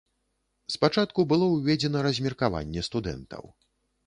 [0.75, 3.45] Спачатку было ўведзена размеркаванне студэнтаў.